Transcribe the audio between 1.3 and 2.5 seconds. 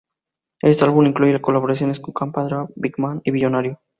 colaboraciones con Campa,